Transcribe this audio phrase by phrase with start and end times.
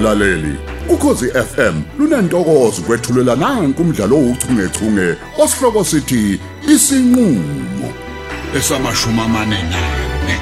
[0.00, 0.54] mlaleli.
[0.88, 7.88] Ukhosi FM lunantokozo kwethulela nanku umdlalo ouchungechunge osihloko sithi isinqulo
[8.56, 10.36] esamashumi amane nane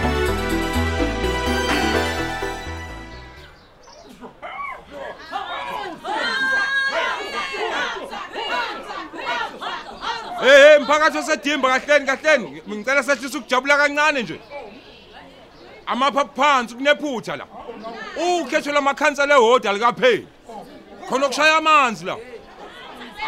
[10.40, 12.62] Hey hey mphakathi osedimba kahleni kahleni.
[12.68, 14.40] Ngicela sehlisa ukujabula kancane nje.
[15.88, 17.44] Amapha phansi kunephutha la.
[18.16, 20.26] Ukhetho lamakhansela ehodi alikapheli.
[21.08, 22.16] Khona ukushaya amanzi la.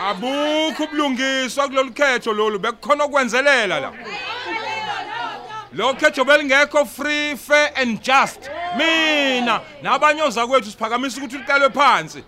[0.08, 3.92] Abukho ubulungiswa kulolu khetho lolu bekukhona ukwenzelela la.
[5.72, 8.50] Lo khetho belingekho free fair and just.
[8.76, 12.24] Mina nabanyoza kwethu siphakamisa ukuthi liqalwe phansi.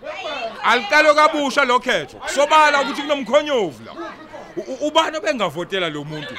[0.63, 2.21] Aliqalwe kabusha lo khetho.
[2.35, 3.91] Sobala ukuthi kunomkhonyovu la.
[4.57, 6.35] U- u- ubani obengavotela lo muntu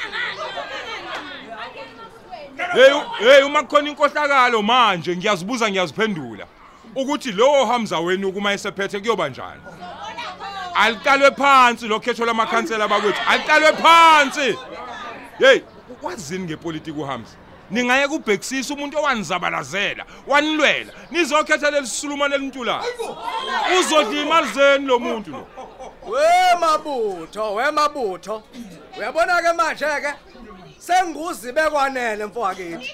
[2.72, 6.46] hey hey uma kukhona inkohlakalo manje ngiyazibuza ngiyaziphendula.
[6.96, 9.60] Ukuthi lowo hamza wenu kuma esephethe kuyoba njani?
[10.74, 13.20] Aliqalwe phansi lo khetho lamakhansela bakwethu.
[13.28, 14.58] Aliqalwe phansi!
[15.38, 15.60] Hey
[16.02, 17.32] wazini ngepolitiki uhamza?
[17.70, 20.92] Ningaye kubhekisisa umuntu owanizabalazela wanilwela.
[21.10, 22.84] Nizokhetha lelisulumane lentulayo
[23.80, 25.46] uzodla imali zeni lo muntu lo.
[26.06, 28.42] We mabutho, we mabutho.
[28.98, 30.14] Uyabona ke manje ke
[30.86, 32.86] senguzibe kwanele mfowakethu.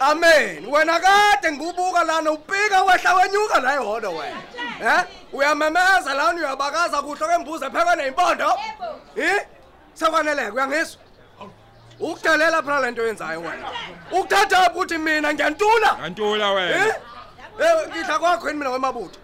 [0.00, 0.66] Amen.
[0.70, 4.42] Wena kade ngibuka lana upika wehla wenyuka la ehodo wena.
[4.84, 5.04] Eh?
[5.32, 8.58] Uyamemeza lana uyabakaza kuhlo kwembuzi ephekwe nezimpondo.
[9.16, 9.46] Eh?
[9.94, 11.00] Sekwanele uyangizwa?
[12.00, 13.68] Ukudelela phela lento yenzayo wena.
[14.12, 15.98] Ukuthatha ukuthi mina ngiyantula.
[16.04, 16.94] antula wena Eh?
[17.60, 19.20] Eh ngidla kwakho yini mina wemabutho?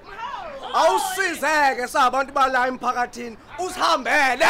[0.74, 4.46] Awusizeke sabantu bala emphakathini usihambele.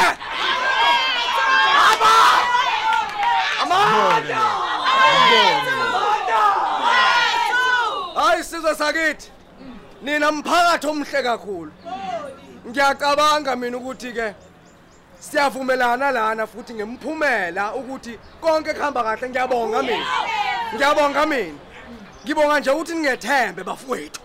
[3.73, 4.41] Amanda!
[8.15, 9.31] Hayi sizwe sakithi.
[10.03, 11.73] Nina mphakathi omhle kakhulu.
[12.69, 14.35] Ngiyacabanga mina ukuthi ke
[15.21, 20.07] siyavumelana lana futhi ngemphumela ukuthi konke kuhamba kahle ngiyabonga mina.
[20.75, 21.59] Ngiyabonga mina.
[22.25, 24.21] Ngibonga nje ukuthi ningethembe bafowethu.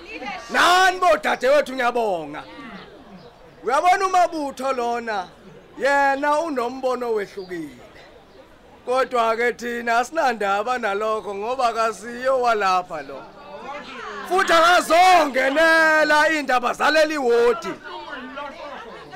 [0.49, 2.43] Nani bodadewethu ngiyabonga.
[3.63, 5.27] Uyabona umabutho lona
[5.77, 7.92] yena unombono wehlukile.
[8.85, 13.23] Kodwa ke thina asinandaba nalokho ngoba kasiyo walapha lo.
[14.29, 17.73] Futhi akazongenela indaba zaleli wodi.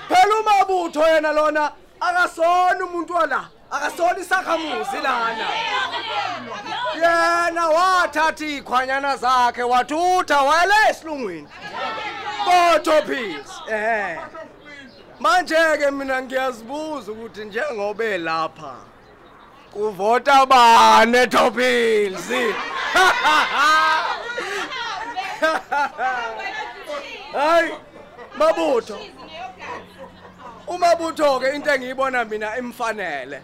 [0.08, 5.48] Phela umabutho yena lona akasona umuntu wala, akasona isakhamuzi lana.
[6.96, 11.48] yena wathatha ikhwanyana zakhe wathutha wele esilungwini
[12.46, 14.20] Botho pills eh
[15.20, 18.76] manje ke mina ngiyazibuza ukuthi njengobe lapha
[19.78, 22.30] kuvota bane Topils
[27.34, 27.72] Hayi
[28.38, 28.98] mabutho.
[30.68, 33.42] Umabutho ke into engiyibona mina imfanele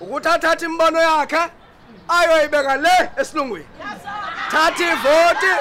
[0.00, 1.50] ukuthi athathe imbono yakhe
[2.08, 3.66] ayoyibeka le esilungwini.
[4.50, 5.52] Thatha ivoti.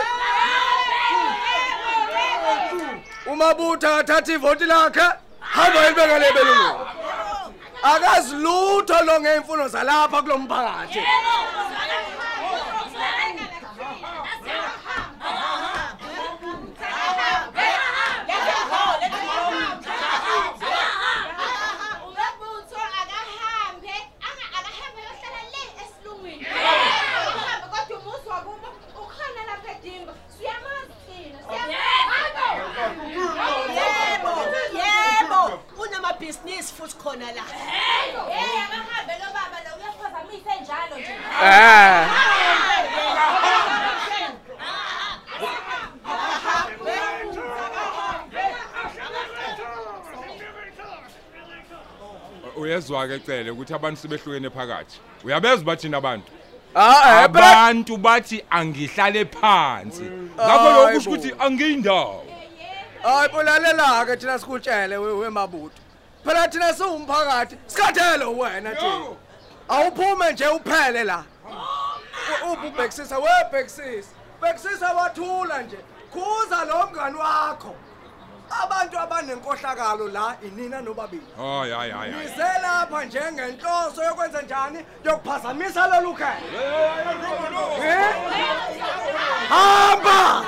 [3.32, 5.06] Umabutho athatha ivoti lakhe
[5.40, 6.95] hamba yibeka le belungwini
[7.92, 11.02] akazi lutho lo ngeimfuno zalapha kulomphakathi
[21.46, 23.96] Umabutho akahambe,
[24.28, 26.46] anga akahambe yohlala le esilungwini.
[27.30, 28.68] Akahambe kodwa umuzi wakubo
[29.02, 30.14] ukhona lapha edimba.
[30.34, 31.40] Siyamazi thina.
[33.78, 34.34] Yebo,
[34.80, 35.42] yebo,
[35.84, 37.44] unamabhizinisi futhi khona la.
[37.44, 41.14] Hey, akahambe lo baba lo uyaphazamisa njalo nje.
[41.44, 42.06] eh
[52.56, 55.00] uyezwa ke cele ukuthi abantu sibehlukene phakathi.
[55.24, 56.32] Uyabeza bathina abantu
[56.76, 60.04] ah eh abantu bathi angihlale phansi.
[60.36, 62.24] Ngakho lokho kusho ukuthi angiyindawo.
[63.04, 65.80] Hayi bolalela ke thina sikutshele we wemabutho.
[66.26, 67.58] Phela thina siwumphakathi.
[67.68, 69.16] Sikhathele wena thina.
[69.70, 71.24] Awuphume nje uphele la.
[71.46, 74.10] U- uphi ubhekisisa webhekisisa
[74.42, 75.78] bhekisisa wathula nje.
[76.14, 77.76] Khuza lo mngani wakho.
[78.64, 82.26] Abantu abanenkohlakalo la inina nobabili hayi hayi hayi hayi.
[82.30, 87.84] Nize lapha njengenhloso yokwenza njani yokuphazamisa lolu khetho.
[87.84, 88.16] Eh?
[89.50, 90.46] Hamba!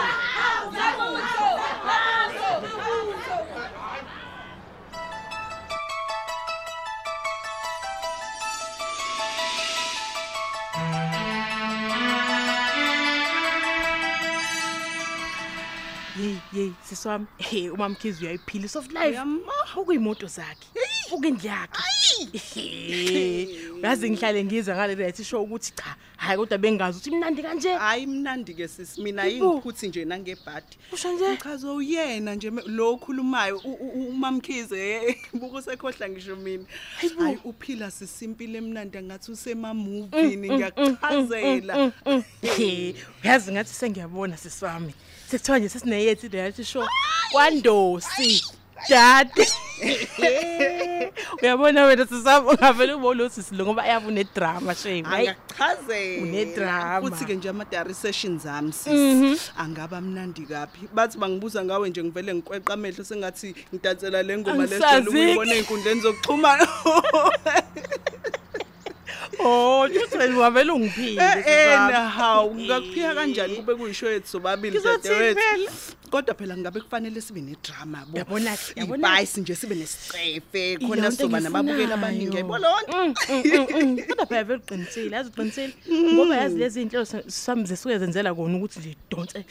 [16.53, 19.09] Hey, Yey siswami hey umamkhizi uyayiphila soft life.
[19.09, 19.41] Uyama-
[19.77, 20.67] Ukuyimoto zakhe.
[21.11, 21.83] Ukindli yakhe.
[23.83, 27.69] Yazi ngihlale ngizwa ngale right show ukuthi cha hayi kodwa bengazi ukuthi imnandi kanje.
[27.73, 31.37] hayi mnandi ke sisi mina ingiphuthi nje nangebhadi Usho nje?
[31.37, 33.57] chaza uyena nje lo okhulumayo
[34.09, 36.65] umamkhize buku sekhohla ngisho mina
[37.19, 41.91] hayi uphila sisimpilo emnandi ngathi usemamovini ngiyakuchazela
[42.41, 42.93] Hey,
[43.23, 44.93] yazi ngathi sengiyabona siswami.
[45.31, 46.87] Sekuthiwa nje sesineyethu reality show
[47.31, 48.43] kwandosi.
[48.89, 49.29] Dad.
[51.41, 55.03] Uyabona wena sisami ungavele ubone usisi lo ngoba ayabu nedrama shame.
[55.05, 57.01] Angachazela Unedrama.
[57.01, 62.33] futhi ke nje ama-diary sessions ami sisi angaba mnandi kaphi bathi bangibuza ngawe nje ngivele
[62.35, 65.11] ngikweqa amehlo sengathi ngidansela le ngoma Angisaziki.
[65.11, 66.67] lesiyibona ey'nkundleni zokuxhumana
[69.39, 71.93] Oh, uthi wena ungavele ungiphile Eh sisami.
[71.93, 75.71] eh hawu ngakuphiya kanjani kube kuyisho yethu sobabili Ngizothi dadewethu phela.
[76.09, 78.99] kodwa phela ngabe kufanele sibe nedrama bo Yabona-ke, yabona-ke.
[78.99, 81.93] ibhayisi nje sibe nesicefe Iyo khona nto sizoba nababukeli engiyifunayo.
[81.93, 83.97] abaningi yayibona lonto Mm, mm, mm, mm.
[84.07, 85.73] Kodwa phela vele uqinisile, yazi uqinisile.
[86.13, 89.45] Ngoba yazi lezi zinhlelo sami zisuke zenzela kona ukuthi nje donse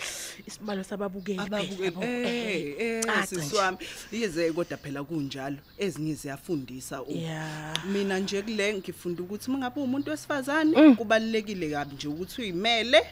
[0.47, 1.39] isibalo sababukeli.
[1.39, 2.03] phela, ababukeli yabo.
[2.03, 3.43] eh eh Caca nje.
[3.43, 3.79] siswami
[4.13, 7.85] yize kodwa phela kunjalo ezinye ziyafundisa u- Yeah.
[7.93, 13.03] mina nje kule ngifunda ukuthi mangabe umuntu wesifazane kubalekile kabi nje ukuthi uyimele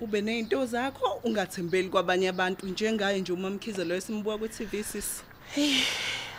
[0.00, 5.22] ube nezinto zakho ungathembeli kwabanye abantu njengaye nje umamkhize lo esimbuka ku TV sisi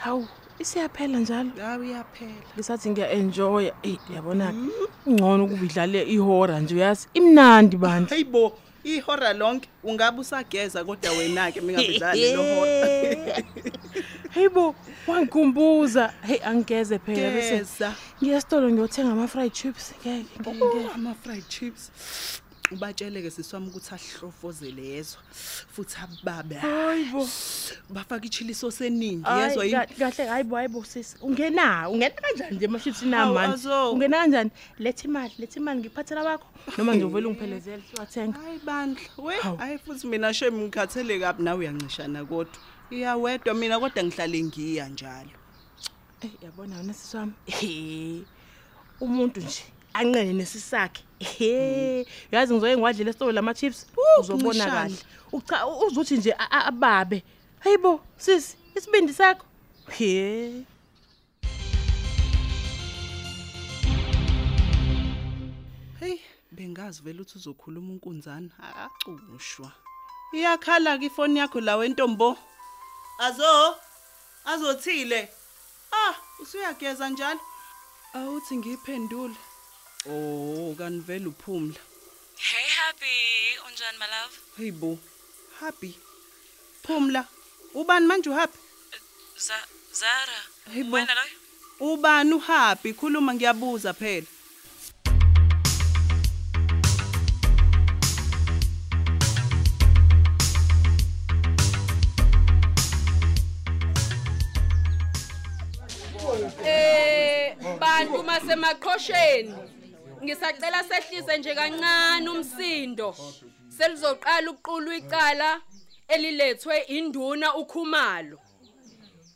[0.03, 0.27] Hawu,
[0.59, 1.49] isiyaphela njalo.
[1.61, 3.73] hawu iyaphela Ngisathi ngiya-enjoya.
[3.83, 4.57] Eyi, yabona ke.
[5.05, 7.07] Ungcono ukuba idlale ihora nje uyazi.
[7.13, 8.09] Imnandi bandla.
[8.09, 8.53] hayibo
[8.83, 12.43] ihora lonke ungabe usageza kodwa wena ke mingabedlali lo
[14.37, 14.75] hora Hayibo,
[15.07, 16.13] wangikhumbuza.
[16.21, 19.93] Hey, angigeze phela bese geza ngiya esitolo ngiyothenga ama fried chips.
[20.05, 20.93] Ngeke, ngeke, Oh, ngeke.
[20.95, 21.91] ama fried chips
[22.71, 25.21] ubatshele ke siswami ukuthi ahlofozele yezwa
[25.71, 27.27] futhi ababe Hayibo.
[27.89, 32.55] bafaka ichili sauce eningi Hayi, yezwa yini ka- kahle hayibo hayibo sisi ungena ungena kanjani
[32.55, 33.91] nje emashipsi Hawu, namanje azo.
[33.91, 36.47] ungena kanjani letha imali letha imali ngiphathela bakho
[36.77, 39.57] noma nje uvela ungiphelezele siwathenga hayi bandla we Hawu.
[39.57, 42.53] hayi futhi mina shem ngikhathele kabi nawe uyancishana kodwa
[42.89, 45.35] iyawedwa mina kodwa ngihlale ngiya njalo
[46.23, 48.23] Eh yabona wena sisi wami ehe
[49.05, 49.63] umuntu nje
[49.93, 53.79] anqene nesisakhe ehe yazi ngizoke ngiwadlela esitolo lama chips
[54.19, 54.71] uzobona Ncishana.
[54.81, 54.97] kahle
[55.31, 57.23] ucha uzuthi nje a- a- ababe
[57.63, 59.45] hayibo sisi isibindi sakho
[59.97, 60.63] he
[65.99, 66.17] hey
[66.51, 69.71] bengazi vele ukuthi uzokhuluma unkunzana akacushwa
[70.33, 72.37] iyakhala ke ifoni yakho la wentombo
[73.17, 73.75] azo
[74.45, 75.29] azothile.
[75.91, 77.39] Ah usuyageza njalo?
[78.13, 79.35] Awuthi ngiyiphendule
[80.09, 81.79] oh kanivele uphumla.
[82.35, 83.15] Hey happy,
[83.67, 84.35] unjani my love?
[84.57, 84.97] hey bo.
[85.59, 85.99] Happy.
[86.83, 87.27] Phumla.
[87.73, 88.57] Ubani manje uhappy?
[89.37, 89.55] Za
[89.91, 90.39] Zara.
[90.73, 90.95] Hey, bo.
[90.95, 91.37] Wena loyo?
[91.93, 92.93] ubani uhappy?
[92.93, 94.27] Khuluma ngiyabuza phela.
[107.97, 109.53] Eh bantu masemaqhosheni
[110.23, 113.15] ngisacela sehlise nje kancane umsindo.
[113.77, 115.61] Selizoqala ukuqulwa icala
[116.07, 118.39] elilethwe induna ukhumalo.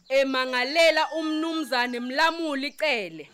[0.09, 3.29] Emangalela umnumzane Mlamuli icele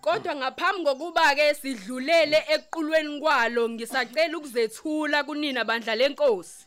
[0.00, 6.66] Kodwa ngaphambi kokuba ke sidlulele equlweni kwalo ngisacela ukuzethula kunina bandla lenkosi.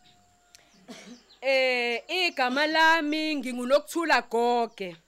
[1.41, 5.02] Eh igama lami ngingunokuthula goge.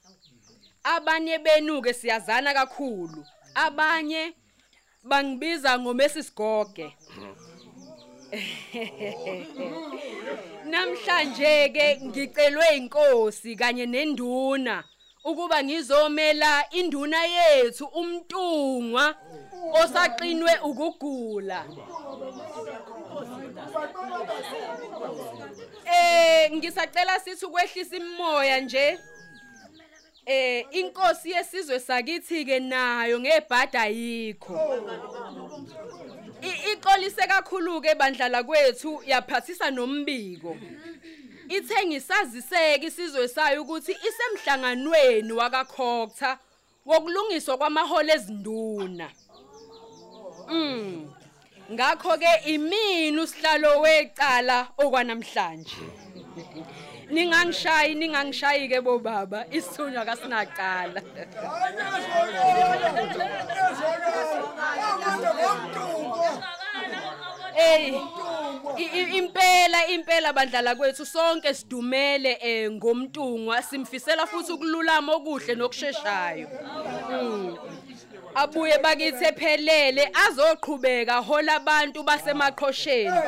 [0.94, 3.26] Abanye benuke siyazana kakhulu.
[3.54, 4.32] Abanye
[5.04, 6.96] bangibiza ngomesi sigoge
[10.70, 14.84] namhlanje ke ngicelwe inkosi kanye nenduna
[15.24, 19.14] ukuba ngizomela induna yethu umntungwa
[19.82, 21.64] osaqinwe ukugula.
[25.94, 28.98] Eh ngisacela sithi ukwehlisa imimoya nje.
[30.26, 34.58] Eh inkosi yesizwe sakithi ke nayo ngebhada yikho.
[36.72, 40.56] Iqolise kakhulu ke bandlala kwethu yaphathisa nombiko.
[41.48, 46.38] Ithe ngisaziseke isizwe sayo ukuthi isemhlanganweni wakakhokta
[46.86, 49.10] wokulungiswa kwamaholo ezinduna.
[50.48, 51.12] Mm.
[51.72, 55.76] Ngakho ke imini usihlalo wecala okwanamhlanje.
[57.10, 59.44] Ningangishayi ningangishayi ke bobaba.
[59.50, 61.00] Isithunywa kasinaqala
[67.54, 67.94] Hey
[68.78, 71.06] I- i- impela impela bandlala kwethu.
[71.06, 76.48] Sonke sidumele eh ngomntungwa simfisela futhi ukululama okuhle nokusheshshayo
[77.10, 77.56] Mm.
[78.34, 83.20] abuye bakithi ephelele azoqhubeka hola abantu basemaqhosheni.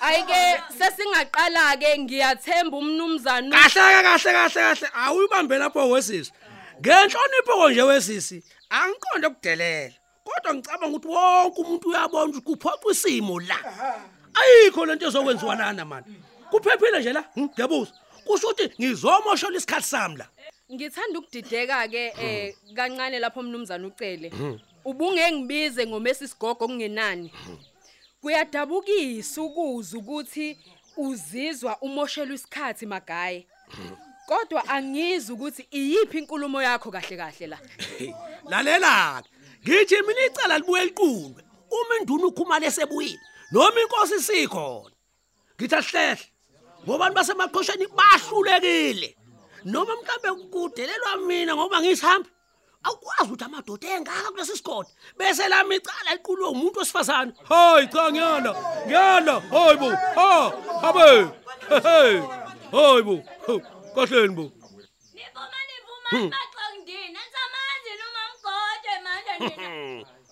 [0.00, 6.32] Ayike sesingaqala ke ngiyathemba umnumzana kahle kahle kahle kahle awuyibambe lapho wesisi.
[6.80, 9.94] Ngenhlonipho konje wesisi angiqonde ukudelela.
[10.24, 13.58] Kodwa ngicabanga ukuthi wonke umuntu uyabona ukuthi kuphoqa isimo la.
[14.40, 16.06] Ayikho lento ezokwenziwa lana mani.
[16.50, 17.24] Kuphephile nje la?
[17.34, 17.92] Hmm, ngiyabuza.
[18.24, 20.26] Kusho ukuthi ngizomoshola isikhathi sami la.
[20.72, 24.30] Ngithanda ukudideka ke eh kancane lapho umnumzana ucele.
[24.30, 24.58] Mhm.
[24.84, 27.32] ubungengibize ngomesi sigogo kungenani
[28.20, 30.58] kuyadabukisa ukuza ukuthi
[30.96, 33.46] uzizwa umoshelwa isikhathi magaye
[34.26, 37.58] kodwa angizwa ukuthi iyiphi inkulumo yakho kahle kahle la.
[38.50, 39.22] Lalela
[39.64, 41.42] ngithi mina icala libuye liqulwe.
[41.70, 43.20] Uma induna ukhumala esebuyile
[43.52, 44.94] noma inkosi isikhona
[45.56, 46.26] ngithi ahlehle
[46.84, 49.16] ngoba abantu basemaqhosheni bahlulekile.
[49.64, 52.28] Noma mhlambe kudelelwa mina ngoba ngisihambi
[52.84, 54.88] awukwazi ukuthi amadoda engaka kulesi sikole.
[55.18, 57.32] Bese lami icala liqulwe umuntu wesifazane.
[57.48, 58.52] Hayi cha ngiyala
[58.86, 59.34] ngiyala.
[59.52, 59.90] Hayi bo.
[60.18, 61.08] Ha habe
[61.84, 62.14] hey
[62.72, 63.16] hayi bo.
[63.94, 64.44] Kahleni bo.
[66.10, 66.30] Hmm.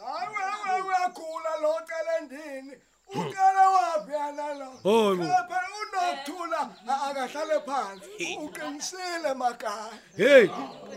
[0.08, 2.74] hayi wewe uyagula lo cela endini
[3.14, 5.24] ucela waphi yana lo Hayi bo.
[5.24, 5.46] Phela
[5.80, 8.38] unokuthula a- akahlale phansi.
[8.44, 10.48] Uqinisile makaya hey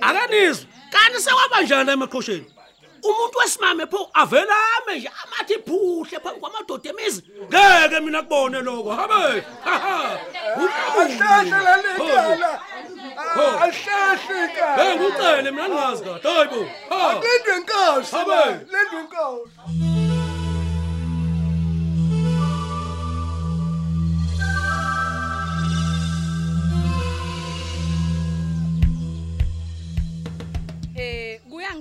[0.01, 0.65] akanizwa.
[0.91, 2.45] Kanti sekwaba njani emaqhosheni
[3.03, 7.23] umuntu wesimame pho avela ame nje amathi phuhle phambi kwamadoda emizi.
[7.49, 9.43] Ngeke mina kubone lokho habe
[11.01, 12.59] ahlehle lalicala
[13.35, 13.43] Ho.
[13.65, 14.39] ahlehle
[14.77, 16.65] hey ngicele mina ningazi kade hayi bo.
[16.89, 17.13] Ha.
[17.13, 18.15] Lindwe inkosi.
[18.15, 18.41] Habe.
[18.71, 19.51] lindwe inkosi.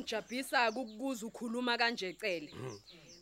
[0.00, 2.52] Eh kuyangijabhisa ukukuza ukhuluma kanje cele.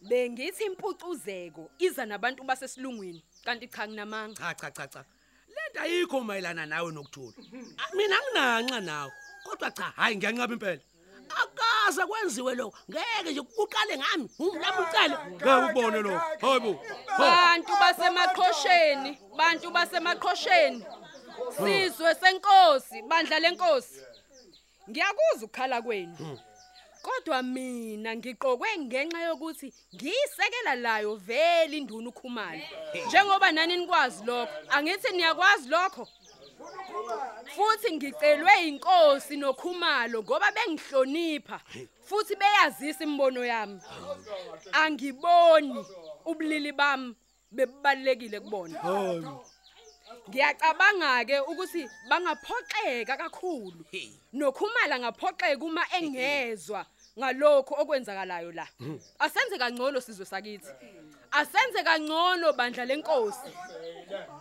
[0.03, 4.37] Bengithi impucuzeko iza nabantu basesilungwini kanti cha nginamanga.
[4.37, 5.05] Cha cha cha cha.
[5.49, 7.33] Lento ayikho mayelana nawe nokuthula.
[7.79, 9.13] Ah, mina nginanca nawe
[9.45, 10.83] kodwa cha hayi ngiyanqaba impela.
[11.29, 15.17] Akaze kwenziwe lokho ngeke nje uqale ngami umlami ucele.
[15.31, 16.81] Ngeke ukubone lokho hayi bo.
[17.19, 20.85] Bantu basemaqhosheni bantu basemaqhosheni
[21.57, 24.01] sizwe senkosi bandla lenkosi.
[24.89, 26.39] Ngiyakuzwa ukukhala kwenu.
[27.03, 32.63] Kodwa mina ngiqokwe ngenxa yokuthi ngiyisekela layo vele induna ukhumalo
[33.07, 36.09] njengoba nani nikwazi lokho angithi niyakwazi lokho.
[37.55, 41.61] Futhi ngicelwe inkosi nokhumalo ngoba bengihlonipha
[42.09, 43.81] futhi beyazisa imbono yami.
[44.73, 45.85] Angiboni
[46.25, 47.15] ubulili bami
[47.51, 48.79] bebalekile kubona.
[48.79, 49.58] Ngiyacabanga
[51.25, 53.85] ke ukuthi bangaphoxeka kakhulu.
[54.33, 56.87] Nokhumala ngaphoxeka uma engezwa
[57.19, 58.67] ngalokho okwenzakalayo la.
[59.19, 60.69] Asenze kangcono sizwe sakithi.
[61.33, 63.51] Asenze kangcono bandla lenkosi.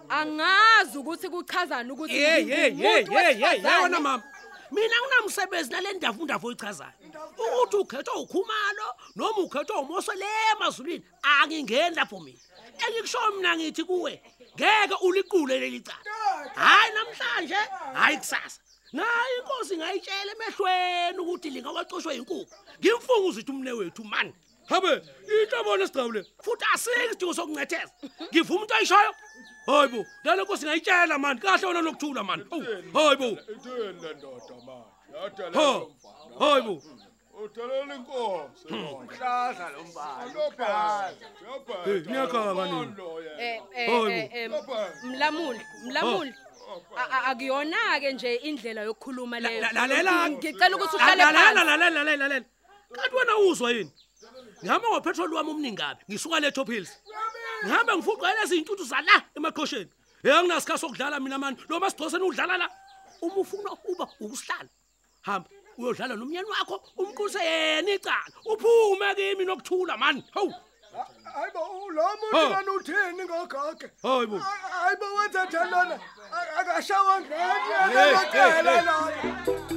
[0.10, 3.68] Angazi ukuthi kuchazana ukuthi hey hey hey ngingumuntu hey hey wesifazane.
[3.68, 4.24] yabona mama?
[4.72, 6.92] Mina nginamsebenzi nale ndavu ndavu oyichazayo
[7.38, 12.40] ukuthi ukhethwa ukhumalo noma ukhethwa umoso le emazulwini angingeni lapho mina.
[12.88, 14.22] Engikusho mina ngithi kuwe
[14.58, 16.04] ngeke uliqule leli cala.
[16.56, 17.62] Hayi namhlanje
[17.94, 18.60] hayi kusasa.
[18.94, 24.34] Nayo inkosi ngayitshela emehlweni ukuthi lingawacoshwe inkukhu ngimfunga uzithi umne wethu mani
[24.70, 25.02] habe
[25.42, 27.92] inhlobona esigcawule futhi asikho isidingo sokuncetheza
[28.32, 29.12] ngivuma into ayishoyo?
[29.66, 32.44] Hayi bo lale nkosi ngayitshela mani kahle wona lokuthula mani
[32.94, 33.30] hayi bo.
[33.54, 34.98] Ithini le ndoda manje?
[35.14, 35.86] ha Yadelela
[36.40, 36.82] hayi bo.
[37.44, 38.68] Udelela inkosi.
[39.18, 41.14] hlaza lo mbali Hlaza.
[41.86, 42.94] hey niyakhala nini
[43.40, 44.10] eh eh bo.
[44.10, 44.50] eh,
[45.04, 46.34] mlamuli mlamuli.
[46.98, 49.62] A- a- akuyona ke nje indlela yokukhuluma leyo.
[49.62, 51.34] La- lalela ngicela ukuthi uhlale phansi.
[51.34, 52.46] lalela lalela lalela
[52.96, 53.92] kanti wena uzwa yini?
[54.64, 56.92] Ngihamba ngopetrol wami omningi kabi ngisuka le top hills.
[57.66, 59.90] Ngihamba ngifuqa lezi zintutu zala emaqhosheni
[60.24, 62.68] hey anginasikhathi sokudlala mina mani noma sigcoseni udlala la.
[63.22, 64.70] Uma ufuna uba ukusihlala
[65.22, 65.50] hamba.
[65.78, 68.36] Uyodlala nomnyeni wakho umqulise yena icala.
[68.46, 70.54] Uphume kimi nokuthula mani hawu.
[71.36, 72.50] Hayi bo lo muntu Ha.
[72.50, 74.38] lana uthini ngogage hayi bo.
[74.40, 75.96] Hayi bo wenza njani lona?
[76.34, 77.36] A- akashawa ngeke
[77.94, 79.77] Hey,